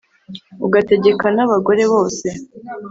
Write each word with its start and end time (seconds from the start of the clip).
ugategekwa 0.65 1.27
n’abagore 1.35 1.83
bose 1.91 2.27